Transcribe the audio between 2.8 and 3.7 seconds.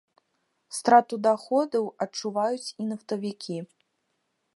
і нафтавікі.